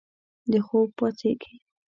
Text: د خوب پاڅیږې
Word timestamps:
د 0.51 0.53
خوب 0.67 0.87
پاڅیږې 0.97 1.53